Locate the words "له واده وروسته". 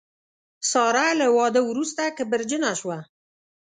1.19-2.03